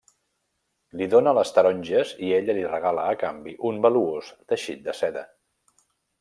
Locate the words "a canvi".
3.13-3.53